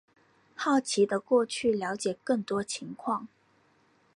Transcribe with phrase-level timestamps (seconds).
[0.55, 3.27] 好奇的过去了解更多情况